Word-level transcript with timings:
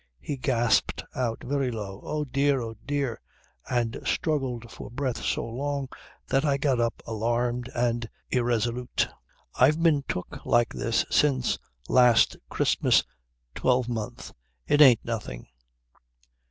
He 0.19 0.35
gasped 0.35 1.03
out 1.13 1.43
very 1.43 1.69
low 1.69 2.01
'Oh! 2.03 2.23
dear! 2.25 2.59
Oh! 2.59 2.73
dear!' 2.87 3.21
and 3.69 3.99
struggled 4.03 4.71
for 4.71 4.89
breath 4.89 5.21
so 5.23 5.45
long 5.45 5.89
that 6.25 6.43
I 6.43 6.57
got 6.57 6.79
up 6.79 7.03
alarmed 7.05 7.69
and 7.75 8.09
irresolute. 8.31 9.09
"I've 9.59 9.83
been 9.83 10.03
took 10.09 10.43
like 10.43 10.73
this 10.73 11.05
since 11.11 11.59
last 11.87 12.35
Christmas 12.49 13.03
twelvemonth. 13.53 14.33
It 14.67 14.81
ain't 14.81 15.05
nothing." 15.05 15.45